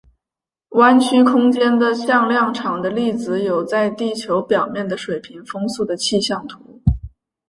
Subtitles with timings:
[0.69, 6.81] 弯曲空间的向量场的例子有在地球表面的水平风速的气象图。